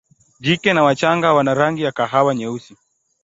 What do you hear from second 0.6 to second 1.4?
na wachanga